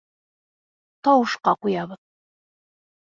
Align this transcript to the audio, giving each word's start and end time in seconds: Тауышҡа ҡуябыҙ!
Тауышҡа 1.07 1.53
ҡуябыҙ! 1.65 2.01